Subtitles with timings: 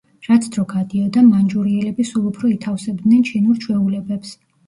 [0.27, 4.35] რაც დრო გადიოდა, მანჯურიელები სულ უფრო ითავსებდნენ ჩინურ ჩვეულებებს.